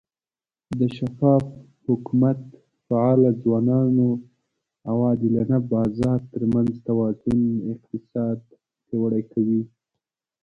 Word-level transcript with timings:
د 0.79 0.81
شفاف 0.97 1.45
حکومت، 1.87 2.39
فعاله 2.85 3.29
ځوانانو، 3.43 4.09
او 4.89 4.97
عادلانه 5.07 5.57
بازار 5.73 6.19
ترمنځ 6.33 6.71
توازن 6.87 7.39
اقتصاد 7.73 8.37
پیاوړی 8.85 9.23
کوي. 9.31 9.61